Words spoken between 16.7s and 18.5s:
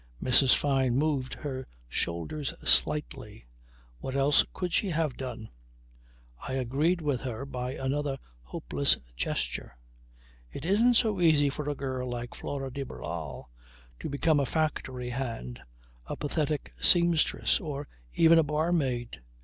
seamstress or even a